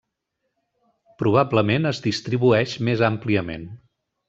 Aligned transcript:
Probablement 1.23 1.87
es 1.91 2.01
distribueix 2.07 2.75
més 2.89 3.07
àmpliament. 3.13 3.71